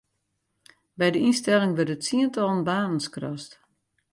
By 0.97 1.07
de 1.13 1.19
ynstelling 1.27 1.73
wurde 1.77 1.95
tsientallen 1.99 2.61
banen 2.69 3.01
skrast. 3.07 3.51